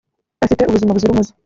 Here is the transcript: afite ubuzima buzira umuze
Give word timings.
afite 0.43 0.61
ubuzima 0.65 0.95
buzira 0.95 1.11
umuze 1.13 1.31